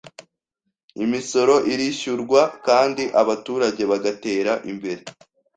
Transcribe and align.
imisoro 1.03 1.55
irishyurwa 1.73 2.41
kandi 2.67 3.03
abaturage 3.21 3.81
bagatera 3.91 4.51
imbere 4.71 5.01